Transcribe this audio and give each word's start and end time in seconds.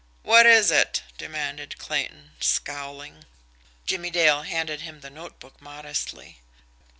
"What 0.23 0.47
is 0.47 0.71
it?" 0.71 1.03
demanded 1.19 1.77
Clayton, 1.77 2.31
scowling. 2.39 3.25
Jimmie 3.85 4.09
Dale 4.09 4.41
handed 4.41 4.81
him 4.81 5.01
the 5.01 5.11
notebook 5.11 5.61
modestly. 5.61 6.39